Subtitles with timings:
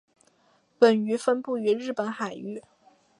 [0.79, 2.63] 本鱼分布于日本海域。